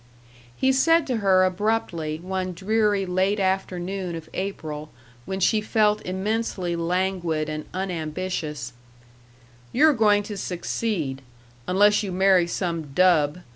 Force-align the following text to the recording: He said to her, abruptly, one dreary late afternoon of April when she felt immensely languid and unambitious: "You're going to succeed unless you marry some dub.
He 0.57 0.71
said 0.73 1.05
to 1.05 1.17
her, 1.17 1.45
abruptly, 1.45 2.17
one 2.17 2.53
dreary 2.53 3.05
late 3.05 3.39
afternoon 3.39 4.15
of 4.15 4.29
April 4.33 4.89
when 5.25 5.39
she 5.39 5.61
felt 5.61 6.03
immensely 6.07 6.75
languid 6.75 7.47
and 7.47 7.65
unambitious: 7.71 8.73
"You're 9.71 9.93
going 9.93 10.23
to 10.23 10.37
succeed 10.37 11.21
unless 11.67 12.01
you 12.01 12.11
marry 12.11 12.47
some 12.47 12.93
dub. 12.95 13.41